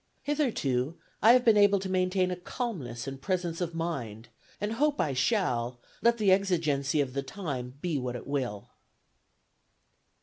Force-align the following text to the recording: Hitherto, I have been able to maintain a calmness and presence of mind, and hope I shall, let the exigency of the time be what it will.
Hitherto, 0.23 0.97
I 1.21 1.33
have 1.33 1.45
been 1.45 1.57
able 1.57 1.77
to 1.77 1.87
maintain 1.87 2.31
a 2.31 2.35
calmness 2.35 3.05
and 3.05 3.21
presence 3.21 3.61
of 3.61 3.75
mind, 3.75 4.29
and 4.59 4.73
hope 4.73 4.99
I 4.99 5.13
shall, 5.13 5.79
let 6.01 6.17
the 6.17 6.31
exigency 6.31 7.01
of 7.01 7.13
the 7.13 7.21
time 7.21 7.75
be 7.81 7.99
what 7.99 8.15
it 8.15 8.25
will. 8.25 8.71